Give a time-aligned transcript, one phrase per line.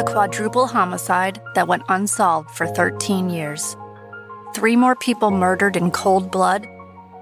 [0.00, 3.76] a quadruple homicide that went unsolved for 13 years.
[4.54, 6.66] Three more people murdered in cold blood,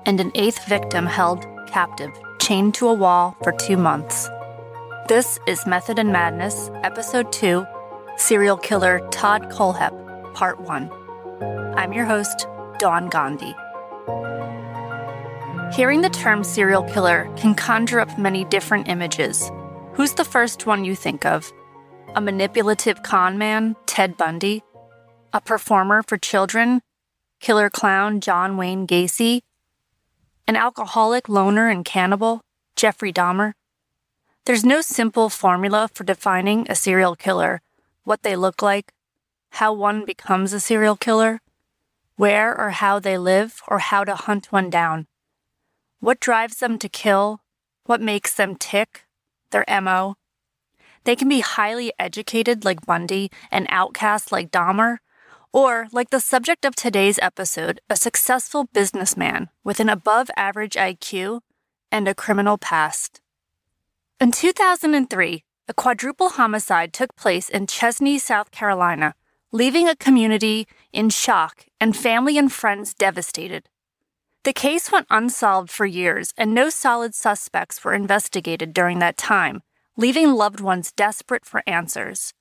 [0.06, 4.28] and an eighth victim held captive, chained to a wall for two months.
[5.08, 7.66] This is Method and Madness, Episode 2
[8.16, 10.88] Serial Killer Todd Kohlhepp, Part 1.
[11.76, 12.46] I'm your host,
[12.78, 13.56] Dawn Gandhi.
[15.74, 19.50] Hearing the term serial killer can conjure up many different images.
[19.94, 21.52] Who's the first one you think of?
[22.14, 24.62] A manipulative con man, Ted Bundy?
[25.32, 26.80] A performer for children,
[27.38, 29.42] killer clown John Wayne Gacy?
[30.46, 32.40] An alcoholic loner and cannibal,
[32.76, 33.52] Jeffrey Dahmer?
[34.46, 37.60] There's no simple formula for defining a serial killer,
[38.04, 38.92] what they look like,
[39.50, 41.40] how one becomes a serial killer,
[42.16, 45.06] where or how they live, or how to hunt one down.
[46.00, 47.40] What drives them to kill?
[47.84, 49.04] What makes them tick?
[49.50, 50.16] Their MO?
[51.08, 54.98] They can be highly educated like Bundy, an outcast like Dahmer,
[55.54, 61.40] or, like the subject of today's episode, a successful businessman with an above average IQ
[61.90, 63.22] and a criminal past.
[64.20, 69.14] In 2003, a quadruple homicide took place in Chesnee, South Carolina,
[69.50, 73.70] leaving a community in shock and family and friends devastated.
[74.44, 79.62] The case went unsolved for years, and no solid suspects were investigated during that time,
[79.98, 82.32] leaving loved ones desperate for answers.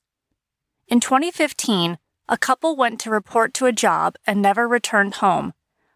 [0.88, 1.98] In 2015,
[2.30, 5.54] a couple went to report to a job and never returned home,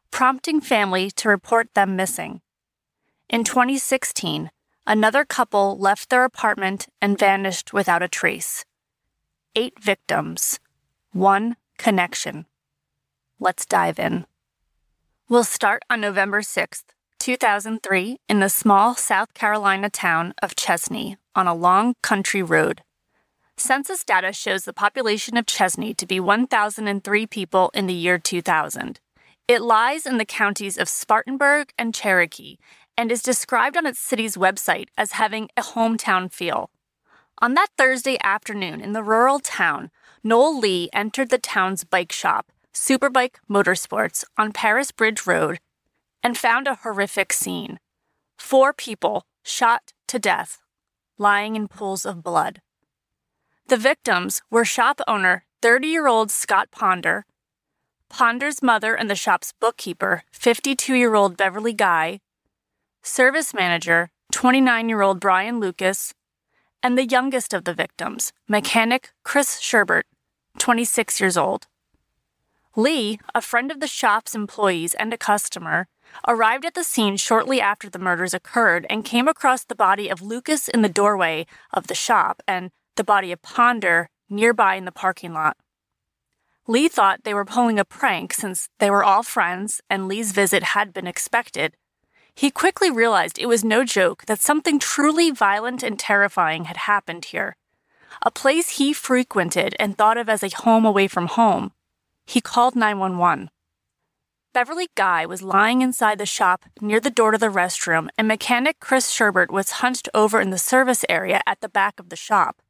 [0.10, 2.42] prompting family to report them missing.
[3.30, 4.50] In 2016,
[4.88, 8.66] another couple left their apartment and vanished without a trace.
[9.56, 10.60] Eight victims,
[11.14, 12.48] one connection.
[13.40, 14.26] Let's dive in.
[15.30, 16.86] We'll start on November 6th,
[17.22, 22.82] 2003, in the small South Carolina town of Chesnee on a long country road.
[23.56, 29.00] Census data shows the population of Chesnee to be 1,003 people in the year 2000.
[29.48, 32.58] It lies in the counties of Spartanburg and Cherokee
[32.98, 36.72] and is described on its city's website as having a hometown feel.
[37.40, 39.92] On that Thursday afternoon in the rural town,
[40.24, 45.60] Noel Lee entered the town's bike shop Superbike Motorsports on Paris Bridge Road
[46.24, 47.80] and found a horrific scene.
[48.38, 50.62] Four people shot to death,
[51.18, 52.62] lying in pools of blood.
[53.68, 57.26] The victims were shop owner 30 year old Scott Ponder,
[58.10, 62.20] Ponder's mother and the shop's bookkeeper, 52 year old Beverly Guy,
[63.02, 66.14] service manager, 29 year old Brian Lucas,
[66.84, 70.04] and the youngest of the victims, mechanic Chris Sherbert,
[70.58, 71.68] 26 years old.
[72.76, 75.88] Lee, a friend of the shop's employees and a customer,
[76.28, 80.22] arrived at the scene shortly after the murders occurred and came across the body of
[80.22, 84.92] Lucas in the doorway of the shop and the body of Ponder nearby in the
[84.92, 85.58] parking lot.
[86.68, 90.64] Lee thought they were pulling a prank since they were all friends and Lee's visit
[90.64, 91.76] had been expected.
[92.34, 97.26] He quickly realized it was no joke that something truly violent and terrifying had happened
[97.26, 97.58] here.
[98.24, 101.72] A place he frequented and thought of as a home away from home
[102.32, 103.50] he called 911.
[104.54, 108.80] Beverly Guy was lying inside the shop near the door to the restroom, and mechanic
[108.80, 112.62] Chris Sherbert was hunched over in the service area at the back of the shop.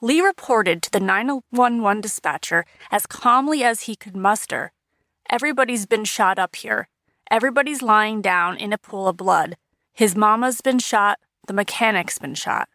[0.00, 4.72] Lee reported to the 911 dispatcher as calmly as he could muster
[5.30, 6.88] Everybody's been shot up here.
[7.30, 9.56] Everybody's lying down in a pool of blood.
[9.92, 11.20] His mama's been shot.
[11.46, 12.68] The mechanic's been shot.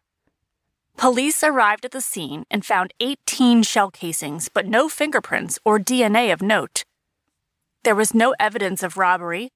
[0.96, 6.32] Police arrived at the scene and found 18 shell casings, but no fingerprints or DNA
[6.32, 6.86] of note.
[7.86, 9.52] There was no evidence of robbery,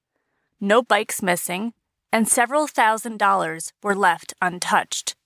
[0.60, 1.72] no bikes missing,
[2.12, 5.16] and several thousand dollars were left untouched.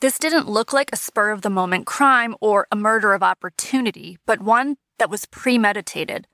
[0.00, 4.18] This didn't look like a spur of the moment crime or a murder of opportunity,
[4.26, 6.26] but one that was premeditated.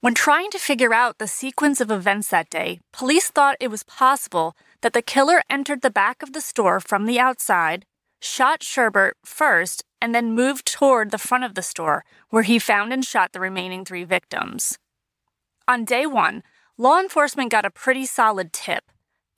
[0.00, 3.82] When trying to figure out the sequence of events that day, police thought it was
[3.82, 7.84] possible that the killer entered the back of the store from the outside,
[8.20, 12.92] shot Sherbert first and then moved toward the front of the store, where he found
[12.92, 14.78] and shot the remaining three victims.
[15.68, 16.44] On day one,
[16.78, 18.84] law enforcement got a pretty solid tip.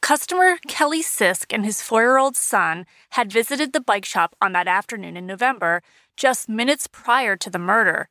[0.03, 4.53] Customer Kelly Sisk and his four year old son had visited the bike shop on
[4.53, 5.83] that afternoon in November,
[6.19, 8.11] just minutes prior to the murder,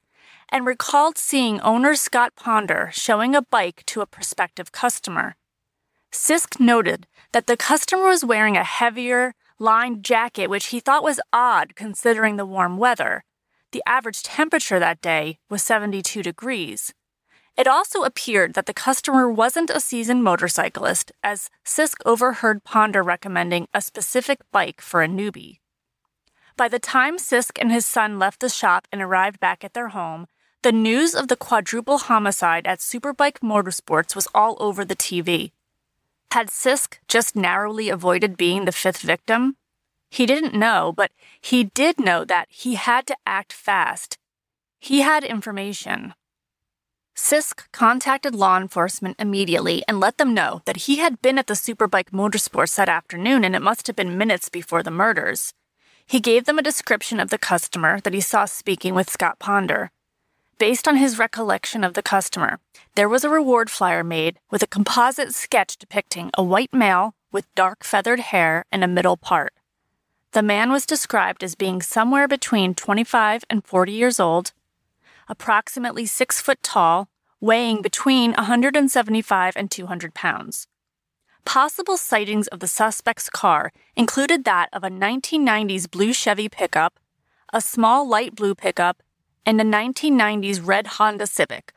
[0.49, 5.35] and recalled seeing owner Scott Ponder showing a bike to a prospective customer.
[6.11, 11.19] Sisk noted that the customer was wearing a heavier, lined jacket, which he thought was
[11.31, 13.23] odd considering the warm weather.
[13.73, 16.95] The average temperature that day was 72 degrees.
[17.57, 23.67] It also appeared that the customer wasn't a seasoned motorcyclist, as Sisk overheard Ponder recommending
[23.73, 25.57] a specific bike for a newbie.
[26.55, 29.89] By the time Sisk and his son left the shop and arrived back at their
[29.89, 30.27] home,
[30.61, 35.51] the news of the quadruple homicide at Superbike Motorsports was all over the TV.
[36.31, 39.55] Had Sisk just narrowly avoided being the fifth victim?
[40.09, 41.11] He didn't know, but
[41.41, 44.17] he did know that he had to act fast.
[44.79, 46.13] He had information.
[47.17, 51.55] Sisk contacted law enforcement immediately and let them know that he had been at the
[51.55, 55.51] Superbike Motorsports that afternoon and it must have been minutes before the murders.
[56.05, 59.89] He gave them a description of the customer that he saw speaking with Scott Ponder.
[60.59, 62.59] Based on his recollection of the customer,
[62.95, 67.53] there was a reward flyer made with a composite sketch depicting a white male with
[67.55, 69.53] dark feathered hair and a middle part.
[70.33, 74.51] The man was described as being somewhere between 25 and 40 years old,
[75.27, 77.09] approximately six foot tall,
[77.39, 80.67] weighing between 175 and 200 pounds.
[81.45, 86.99] Possible sightings of the suspect's car included that of a 1990s blue Chevy pickup,
[87.53, 89.01] a small light blue pickup,
[89.45, 91.71] and a 1990s red Honda Civic,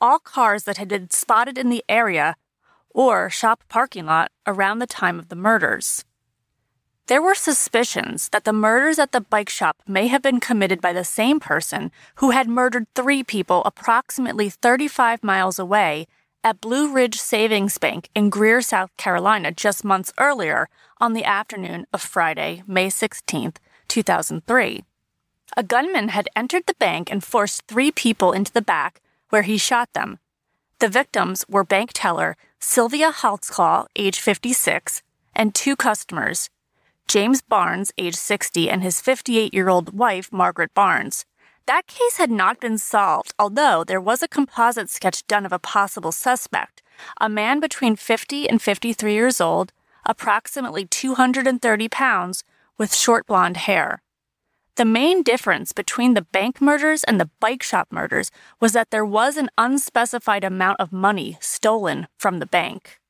[0.00, 2.36] all cars that had been spotted in the area
[2.90, 6.04] or shop parking lot around the time of the murders.
[7.08, 10.92] There were suspicions that the murders at the bike shop may have been committed by
[10.92, 16.08] the same person who had murdered three people approximately 35 miles away
[16.42, 20.68] at Blue Ridge Savings Bank in Greer, South Carolina, just months earlier
[20.98, 23.52] on the afternoon of Friday, May 16,
[23.86, 24.84] 2003.
[25.56, 29.00] A gunman had entered the bank and forced three people into the back,
[29.30, 30.18] where he shot them.
[30.80, 35.02] The victims were bank teller Sylvia Holtzclaw, age 56,
[35.36, 36.50] and two customers,
[37.08, 41.24] James Barnes, age 60, and his 58 year old wife, Margaret Barnes.
[41.66, 45.58] That case had not been solved, although there was a composite sketch done of a
[45.60, 46.82] possible suspect,
[47.20, 49.72] a man between 50 and 53 years old,
[50.04, 52.44] approximately 230 pounds,
[52.76, 54.02] with short blonde hair.
[54.74, 58.30] The main difference between the bank murders and the bike shop murders
[58.60, 63.00] was that there was an unspecified amount of money stolen from the bank.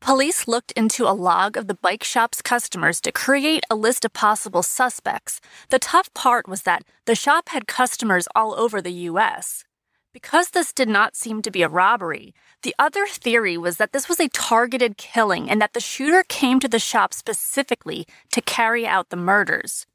[0.00, 4.12] Police looked into a log of the bike shop's customers to create a list of
[4.12, 5.40] possible suspects.
[5.70, 9.64] The tough part was that the shop had customers all over the US.
[10.12, 14.08] Because this did not seem to be a robbery, the other theory was that this
[14.08, 18.86] was a targeted killing and that the shooter came to the shop specifically to carry
[18.86, 19.86] out the murders.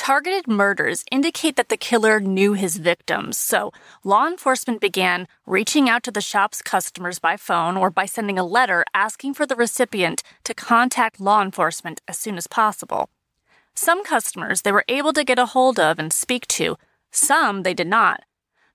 [0.00, 3.70] Targeted murders indicate that the killer knew his victims, so
[4.02, 8.46] law enforcement began reaching out to the shop's customers by phone or by sending a
[8.46, 13.10] letter asking for the recipient to contact law enforcement as soon as possible.
[13.74, 16.78] Some customers they were able to get a hold of and speak to,
[17.10, 18.22] some they did not.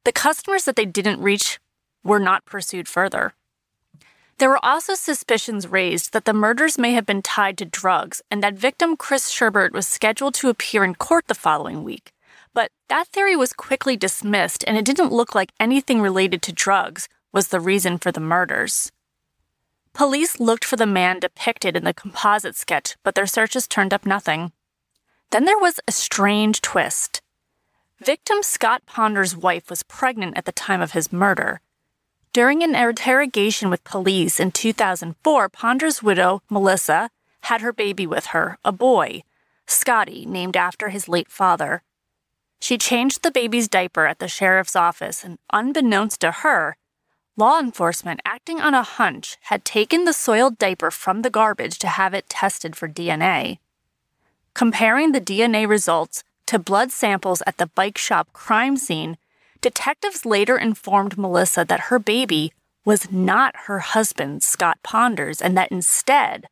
[0.03, 1.59] The customers that they didn't reach
[2.03, 3.33] were not pursued further.
[4.37, 8.43] There were also suspicions raised that the murders may have been tied to drugs and
[8.43, 12.11] that victim Chris Sherbert was scheduled to appear in court the following week.
[12.53, 17.09] But that theory was quickly dismissed, and it didn't look like anything related to drugs
[17.33, 18.91] was the reason for the murders.
[19.93, 24.05] Police looked for the man depicted in the composite sketch, but their searches turned up
[24.05, 24.51] nothing.
[25.31, 27.21] Then there was a strange twist.
[27.99, 31.61] Victim Scott Ponder's wife was pregnant at the time of his murder.
[32.35, 37.09] During an interrogation with police in 2004, Ponder's widow, Melissa,
[37.43, 39.23] had her baby with her, a boy,
[39.67, 41.81] Scotty, named after his late father.
[42.59, 46.75] She changed the baby's diaper at the sheriff's office, and unbeknownst to her,
[47.37, 51.87] law enforcement, acting on a hunch, had taken the soiled diaper from the garbage to
[51.87, 53.59] have it tested for DNA.
[54.53, 59.15] Comparing the DNA results to blood samples at the bike shop crime scene
[59.65, 62.53] Detectives later informed Melissa that her baby
[62.85, 66.45] was not her husband, Scott Ponders, and that instead,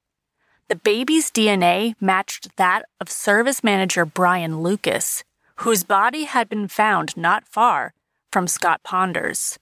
[0.68, 5.24] the baby's DNA matched that of service manager Brian Lucas,
[5.58, 7.94] whose body had been found not far
[8.32, 9.60] from Scott Ponders.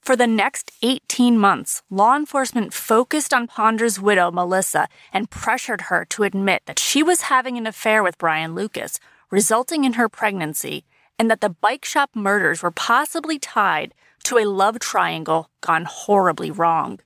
[0.00, 6.04] For the next 18 months, law enforcement focused on Ponder's widow, Melissa, and pressured her
[6.10, 10.84] to admit that she was having an affair with Brian Lucas, resulting in her pregnancy
[11.18, 13.94] and that the bike shop murders were possibly tied
[14.24, 17.00] to a love triangle gone horribly wrong.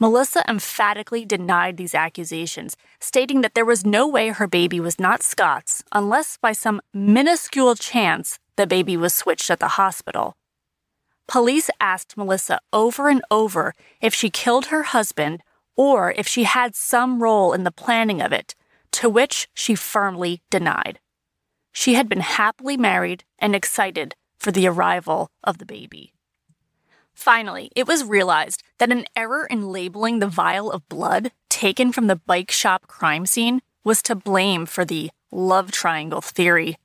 [0.00, 5.22] Melissa emphatically denied these accusations, stating that there was no way her baby was not
[5.22, 10.36] Scott's unless by some minuscule chance the baby was switched at the hospital.
[11.26, 15.42] Police asked Melissa over and over if she killed her husband
[15.76, 18.54] or if she had some role in the planning of it,
[18.92, 21.00] to which she firmly denied.
[21.76, 26.12] She had been happily married and excited for the arrival of the baby.
[27.12, 32.06] Finally, it was realized that an error in labeling the vial of blood taken from
[32.06, 36.78] the bike shop crime scene was to blame for the love triangle theory.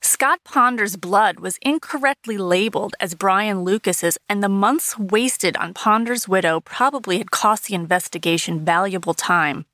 [0.00, 6.28] Scott Ponder's blood was incorrectly labeled as Brian Lucas's, and the months wasted on Ponder's
[6.28, 9.64] widow probably had cost the investigation valuable time.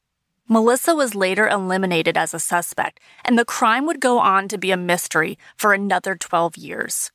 [0.50, 4.70] Melissa was later eliminated as a suspect, and the crime would go on to be
[4.70, 7.12] a mystery for another 12 years.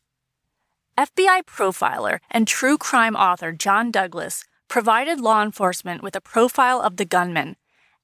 [1.00, 6.98] FBI profiler and true crime author John Douglas provided law enforcement with a profile of
[6.98, 7.56] the gunman,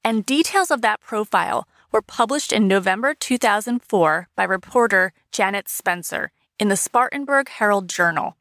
[0.03, 6.69] and details of that profile were published in November 2004 by reporter Janet Spencer in
[6.69, 8.35] the Spartanburg Herald Journal.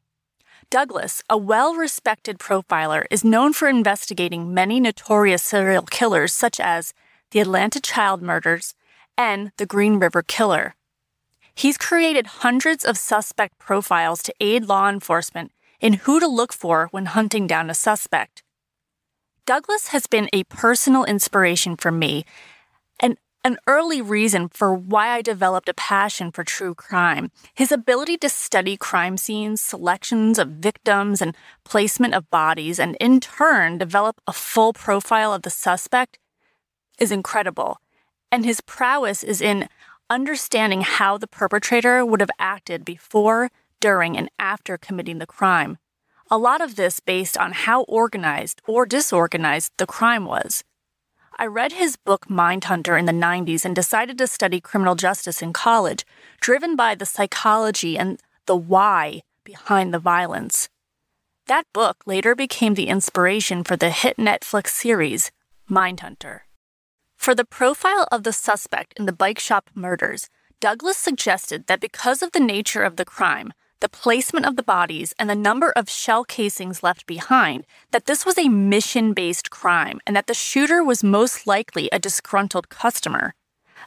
[0.71, 6.93] Douglas, a well respected profiler, is known for investigating many notorious serial killers such as
[7.31, 8.75] the Atlanta child murders
[9.17, 10.75] and the Green River Killer.
[11.55, 16.87] He's created hundreds of suspect profiles to aid law enforcement in who to look for
[16.91, 18.43] when hunting down a suspect.
[19.47, 22.25] Douglas has been a personal inspiration for me
[23.49, 27.31] an early reason for why I developed a passion for true crime.
[27.55, 33.19] His ability to study crime scenes, selections of victims, and placement of bodies, and in
[33.19, 36.19] turn develop a full profile of the suspect
[36.99, 37.81] is incredible.
[38.31, 39.67] And his prowess is in
[40.11, 45.79] understanding how the perpetrator would have acted before, during, and after committing the crime.
[46.29, 50.63] A lot of this based on how organized or disorganized the crime was.
[51.41, 55.53] I read his book Mindhunter in the 90s and decided to study criminal justice in
[55.53, 56.05] college,
[56.41, 60.67] driven by the psychology and the why behind the violence.
[61.47, 65.31] That book later became the inspiration for the hit Netflix series,
[65.71, 66.41] Mindhunter.
[67.15, 70.27] For the profile of the suspect in the bike shop murders,
[70.59, 75.13] Douglas suggested that because of the nature of the crime, the placement of the bodies,
[75.17, 79.99] and the number of shell casings left behind, that this was a mission based crime
[80.05, 83.33] and that the shooter was most likely a disgruntled customer.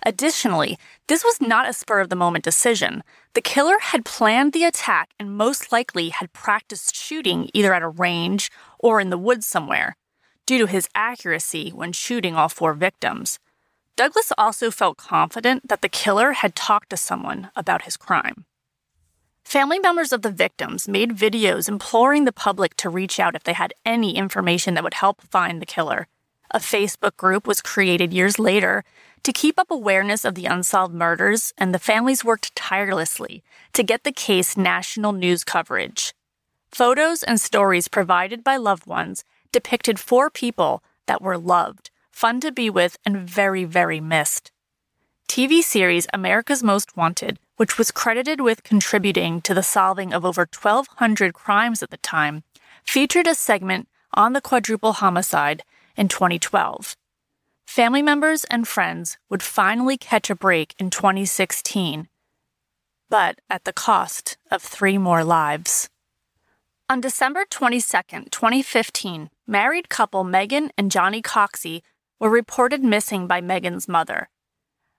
[0.04, 3.02] Additionally, this was not a spur of the moment decision.
[3.34, 7.88] The killer had planned the attack and most likely had practiced shooting either at a
[7.88, 9.96] range or in the woods somewhere,
[10.46, 13.38] due to his accuracy when shooting all four victims.
[13.94, 18.46] Douglas also felt confident that the killer had talked to someone about his crime.
[19.44, 23.52] Family members of the victims made videos imploring the public to reach out if they
[23.52, 26.06] had any information that would help find the killer.
[26.52, 28.84] A Facebook group was created years later
[29.22, 34.04] to keep up awareness of the unsolved murders, and the families worked tirelessly to get
[34.04, 36.14] the case national news coverage.
[36.70, 42.50] Photos and stories provided by loved ones depicted four people that were loved, fun to
[42.50, 44.50] be with, and very, very missed.
[45.28, 50.48] TV series America's Most Wanted which was credited with contributing to the solving of over
[50.52, 52.42] 1,200 crimes at the time,
[52.82, 55.62] featured a segment on the quadruple homicide
[55.96, 56.96] in 2012.
[57.64, 62.08] Family members and friends would finally catch a break in 2016,
[63.08, 65.88] but at the cost of three more lives.
[66.88, 71.82] On December 22, 2015, married couple Megan and Johnny Coxie
[72.18, 74.30] were reported missing by Megan's mother.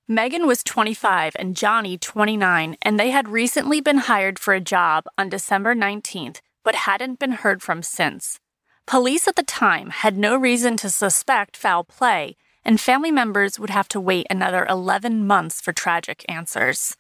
[0.08, 5.06] Megan was 25 and Johnny 29, and they had recently been hired for a job
[5.18, 8.38] on December 19th, but hadn't been heard from since.
[8.86, 13.70] Police at the time had no reason to suspect foul play, and family members would
[13.70, 16.98] have to wait another 11 months for tragic answers.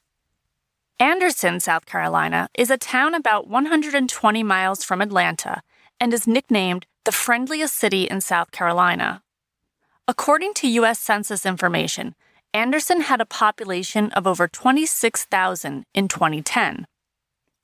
[0.97, 5.61] Anderson, South Carolina, is a town about 120 miles from Atlanta
[5.99, 9.21] and is nicknamed the friendliest city in South Carolina.
[10.07, 10.99] According to U.S.
[10.99, 12.15] Census information,
[12.55, 16.85] Anderson had a population of over 26,000 in 2010.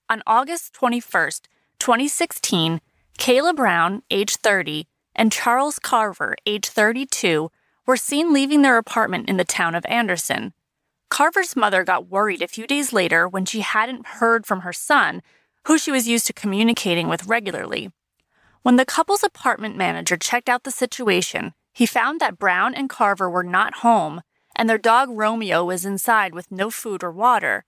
[0.09, 1.29] On August 21,
[1.77, 2.81] 2016,
[3.19, 7.51] Kayla Brown, age 30, and Charles Carver, age 32,
[7.85, 10.53] were seen leaving their apartment in the town of Anderson.
[11.09, 15.21] Carver's mother got worried a few days later when she hadn't heard from her son,
[15.65, 17.91] who she was used to communicating with regularly.
[18.63, 23.29] When the couple's apartment manager checked out the situation, he found that Brown and Carver
[23.29, 24.21] were not home
[24.59, 27.63] and their dog Romeo was inside with no food or water.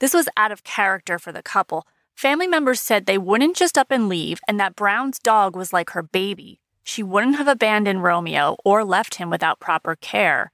[0.00, 1.86] This was out of character for the couple.
[2.14, 5.90] Family members said they wouldn't just up and leave, and that Brown's dog was like
[5.90, 6.60] her baby.
[6.84, 10.52] She wouldn't have abandoned Romeo or left him without proper care.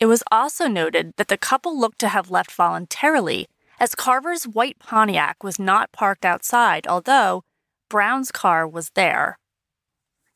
[0.00, 4.78] It was also noted that the couple looked to have left voluntarily, as Carver's white
[4.78, 7.44] Pontiac was not parked outside, although
[7.90, 9.38] Brown's car was there.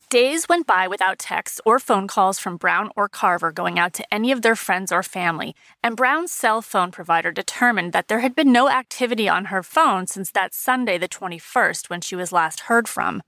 [0.09, 4.11] Days went by without texts or phone calls from Brown or Carver going out to
[4.11, 8.33] any of their friends or family, and Brown's cell phone provider determined that there had
[8.33, 12.61] been no activity on her phone since that Sunday, the 21st, when she was last
[12.61, 13.21] heard from.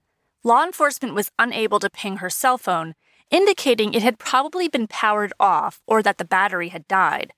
[0.43, 2.95] Law enforcement was unable to ping her cell phone,
[3.29, 7.31] indicating it had probably been powered off or that the battery had died.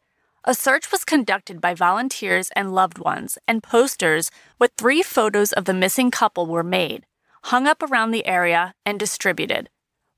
[0.46, 5.66] A search was conducted by volunteers and loved ones, and posters with three photos of
[5.66, 7.06] the missing couple were made,
[7.46, 9.70] hung up around the area, and distributed.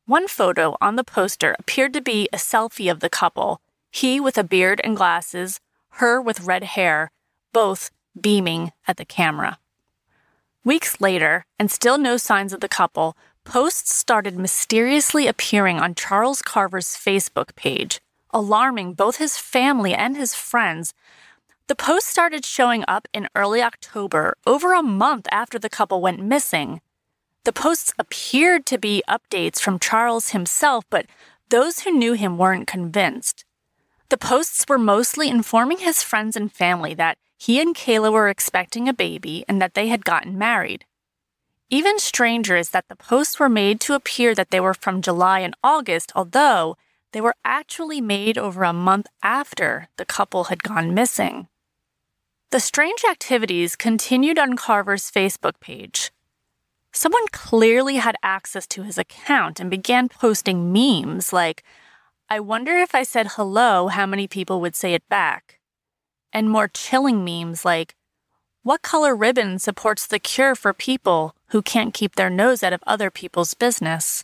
[0.06, 4.38] One photo on the poster appeared to be a selfie of the couple, he with
[4.38, 5.60] a beard and glasses,
[5.94, 7.12] her with red hair,
[7.54, 7.90] both
[8.20, 9.58] beaming at the camera.
[10.64, 16.42] Weeks later, and still no signs of the couple, posts started mysteriously appearing on Charles
[16.42, 18.02] Carver's Facebook page,
[18.32, 20.94] alarming both his family and his friends.
[21.68, 26.20] The post started showing up in early October, over a month after the couple went
[26.20, 26.82] missing.
[27.46, 31.06] The posts appeared to be updates from Charles himself, but
[31.50, 33.46] those who knew him weren't convinced.
[34.10, 38.90] The posts were mostly informing his friends and family that he and Kayla were expecting
[38.90, 40.86] a baby and that they had gotten married.
[41.70, 45.40] Even stranger is that the posts were made to appear that they were from July
[45.42, 46.78] and August, although
[47.12, 51.48] they were actually made over a month after the couple had gone missing.
[52.50, 56.12] The strange activities continued on Carver's Facebook page.
[56.96, 61.62] Someone clearly had access to his account and began posting memes like,
[62.30, 65.60] I wonder if I said hello, how many people would say it back?
[66.32, 67.96] And more chilling memes like,
[68.64, 72.84] What color ribbon supports the cure for people who can't keep their nose out of
[72.88, 74.24] other people's business?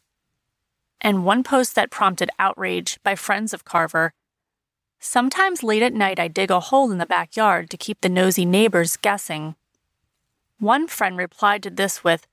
[1.01, 4.13] And one post that prompted outrage by friends of Carver.
[4.97, 8.45] Sometimes late at night, I dig a hole in the backyard to keep the nosy
[8.45, 9.55] neighbors guessing.
[10.57, 12.27] One friend replied to this with,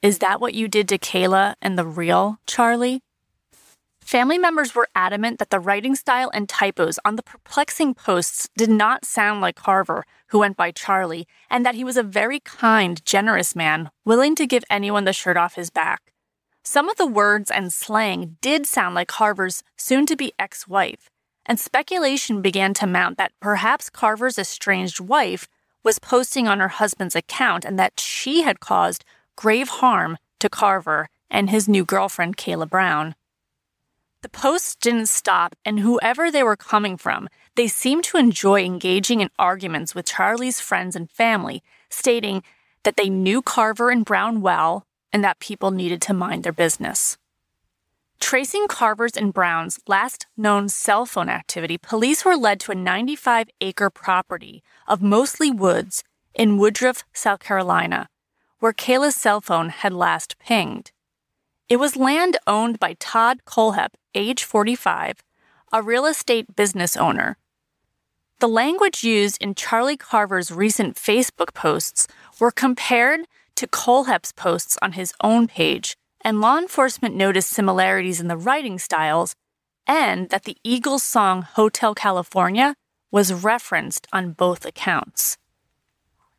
[0.00, 3.02] Is that what you did to Kayla and the real Charlie?
[4.00, 8.70] Family members were adamant that the writing style and typos on the perplexing posts did
[8.70, 13.04] not sound like Carver, who went by Charlie, and that he was a very kind,
[13.04, 16.12] generous man, willing to give anyone the shirt off his back.
[16.62, 21.10] Some of the words and slang did sound like Carver's soon to be ex wife,
[21.44, 25.48] and speculation began to mount that perhaps Carver's estranged wife
[25.82, 29.04] was posting on her husband's account and that she had caused
[29.38, 33.14] grave harm to Carver and his new girlfriend, Kayla Brown.
[34.22, 39.20] The posts didn't stop, and whoever they were coming from, they seemed to enjoy engaging
[39.20, 42.42] in arguments with Charlie's friends and family, stating
[42.82, 47.16] that they knew Carver and Brown well and that people needed to mind their business.
[48.18, 53.50] Tracing Carver's and Brown's last known cell phone activity, police were led to a 95
[53.60, 56.02] acre property of mostly woods
[56.34, 58.08] in Woodruff, South Carolina,
[58.60, 60.92] where Kayla's cell phone had last pinged.
[61.68, 65.22] It was land owned by Todd Kohlhepp, age 45,
[65.72, 67.36] a real estate business owner.
[68.40, 72.06] The language used in Charlie Carver's recent Facebook posts
[72.40, 78.28] were compared to Kohlhepp's posts on his own page, and law enforcement noticed similarities in
[78.28, 79.34] the writing styles
[79.86, 82.76] and that the Eagles song Hotel California
[83.10, 85.38] was referenced on both accounts.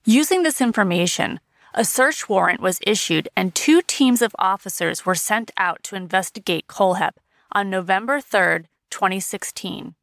[0.06, 1.40] Using this information,
[1.74, 6.68] a search warrant was issued and two teams of officers were sent out to investigate
[6.68, 7.18] Kohlhepp
[7.52, 9.96] on November 3, 2016.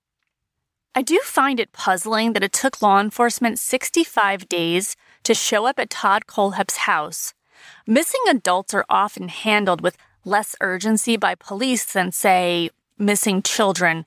[0.95, 5.79] I do find it puzzling that it took law enforcement 65 days to show up
[5.79, 7.35] at Todd Kohlhepp's house.
[7.87, 14.07] Missing adults are often handled with less urgency by police than, say, missing children.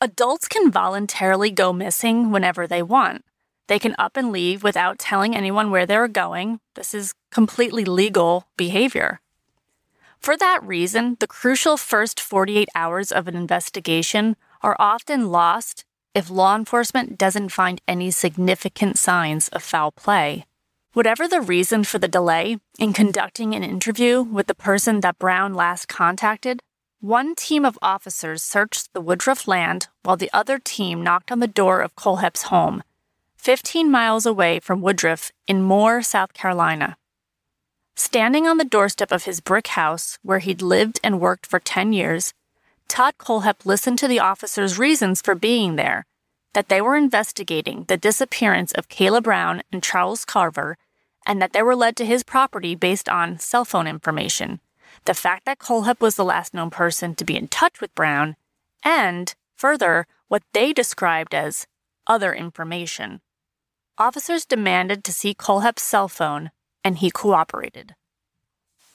[0.00, 3.24] Adults can voluntarily go missing whenever they want.
[3.66, 6.60] They can up and leave without telling anyone where they're going.
[6.74, 9.20] This is completely legal behavior.
[10.20, 16.30] For that reason, the crucial first 48 hours of an investigation are often lost if
[16.30, 20.46] law enforcement doesn't find any significant signs of foul play.
[20.92, 25.52] Whatever the reason for the delay in conducting an interview with the person that Brown
[25.52, 26.62] last contacted,
[27.00, 31.48] one team of officers searched the Woodruff land while the other team knocked on the
[31.48, 32.82] door of Kohlhepp's home
[33.44, 36.96] 15 miles away from Woodruff in Moore, South Carolina.
[37.94, 41.92] Standing on the doorstep of his brick house, where he'd lived and worked for 10
[41.92, 42.32] years,
[42.88, 46.06] Todd Kohlhepp listened to the officers' reasons for being there
[46.54, 50.78] that they were investigating the disappearance of Kayla Brown and Charles Carver,
[51.26, 54.60] and that they were led to his property based on cell phone information,
[55.04, 58.36] the fact that Kohlhepp was the last known person to be in touch with Brown,
[58.82, 61.66] and, further, what they described as
[62.06, 63.20] other information.
[63.96, 66.50] Officers demanded to see Kohlhepp's cell phone,
[66.82, 67.94] and he cooperated.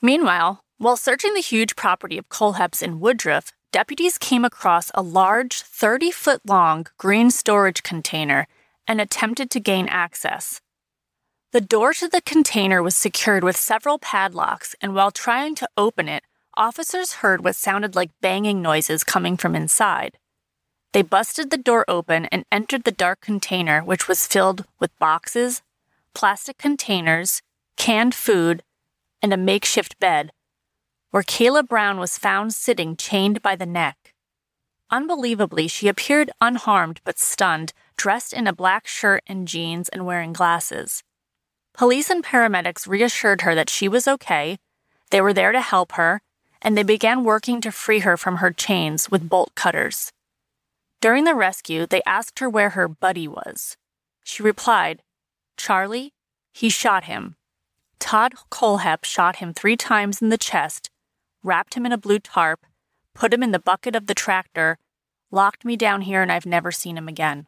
[0.02, 5.62] Meanwhile, while searching the huge property of Kohlhepp's in Woodruff, deputies came across a large
[5.62, 8.46] 30 foot long green storage container
[8.88, 10.60] and attempted to gain access.
[11.54, 16.10] The door to the container was secured with several padlocks, and while trying to open
[16.10, 16.24] it,
[16.58, 20.18] officers heard what sounded like banging noises coming from inside.
[20.92, 25.62] They busted the door open and entered the dark container, which was filled with boxes,
[26.16, 27.44] plastic containers,
[27.78, 28.64] canned food,
[29.22, 30.32] and a makeshift bed,
[31.12, 34.14] where Kayla Brown was found sitting chained by the neck.
[34.90, 40.34] Unbelievably, she appeared unharmed but stunned, dressed in a black shirt and jeans and wearing
[40.34, 41.04] glasses.
[41.74, 44.58] Police and paramedics reassured her that she was okay,
[45.12, 46.22] they were there to help her,
[46.62, 50.12] and they began working to free her from her chains with bolt cutters.
[51.02, 53.78] During the rescue, they asked her where her buddy was.
[54.24, 55.02] She replied,
[55.56, 56.14] Charlie,
[56.52, 57.36] he shot him.
[58.00, 60.90] Todd Kohlhepp shot him three times in the chest,
[61.44, 62.66] wrapped him in a blue tarp,
[63.14, 64.78] put him in the bucket of the tractor,
[65.32, 67.48] locked me down here, and I've never seen him again.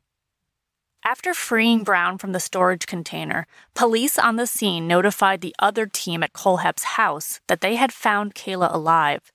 [1.04, 6.22] After freeing Brown from the storage container, police on the scene notified the other team
[6.22, 9.32] at Kohlhepp's house that they had found Kayla alive.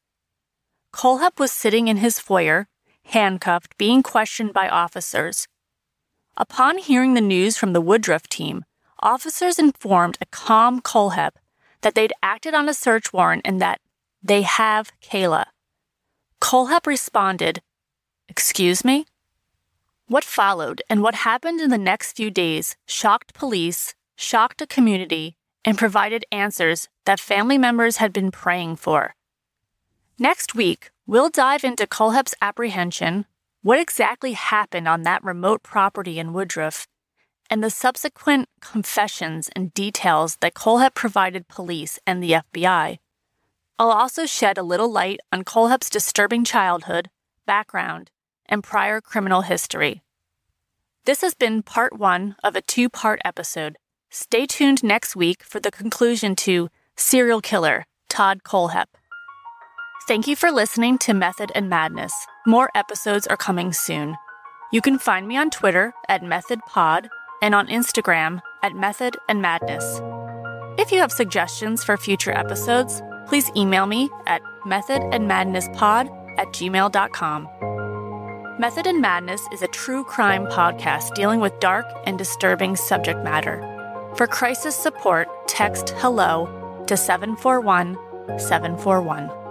[0.93, 2.69] Kohlhepp was sitting in his foyer,
[3.07, 5.47] handcuffed, being questioned by officers.
[6.37, 8.65] Upon hearing the news from the Woodruff team,
[9.01, 11.37] officers informed a calm Kohlhepp
[11.83, 13.81] that they'd acted on a search warrant and that
[14.23, 15.47] they have Kayla.
[16.41, 17.63] Kohlhepp responded,
[18.29, 19.07] Excuse me?
[20.09, 25.37] What followed and what happened in the next few days shocked police, shocked a community,
[25.65, 29.15] and provided answers that family members had been praying for.
[30.19, 33.27] Next week, we'll dive into Kohlhepp's apprehension,
[33.63, 36.87] what exactly happened on that remote property in Woodruff,
[37.49, 42.99] and the subsequent confessions and details that Kohlhepp provided police and the FBI.
[43.79, 47.11] I'll also shed a little light on Kohlhepp's disturbing childhood,
[47.47, 48.11] background,
[48.47, 50.03] and prior criminal history.
[51.05, 53.77] This has been part one of a two part episode.
[54.11, 58.87] Stay tuned next week for the conclusion to Serial Killer Todd Kohlhepp.
[60.07, 62.13] Thank you for listening to Method and Madness.
[62.47, 64.15] More episodes are coming soon.
[64.73, 67.09] You can find me on Twitter at MethodPod
[67.43, 70.01] and on Instagram at Method and Madness.
[70.79, 77.49] If you have suggestions for future episodes, please email me at methodandmadnesspod at gmail.com.
[78.61, 83.61] Method and Madness is a true crime podcast dealing with dark and disturbing subject matter.
[84.15, 87.97] For crisis support, text HELLO to 741
[88.39, 89.46] 741.